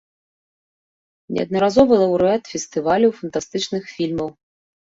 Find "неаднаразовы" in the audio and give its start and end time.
1.37-1.93